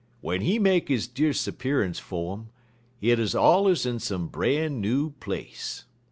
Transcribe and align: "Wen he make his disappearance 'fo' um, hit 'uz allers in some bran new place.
"Wen 0.23 0.41
he 0.41 0.57
make 0.57 0.87
his 0.87 1.07
disappearance 1.07 1.99
'fo' 1.99 2.31
um, 2.31 2.49
hit 2.99 3.19
'uz 3.19 3.35
allers 3.35 3.85
in 3.85 3.99
some 3.99 4.29
bran 4.29 4.81
new 4.81 5.11
place. 5.11 5.85